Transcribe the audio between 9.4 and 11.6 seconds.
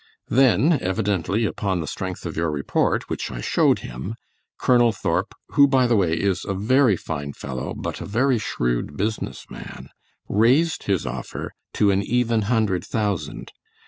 man, raised his offer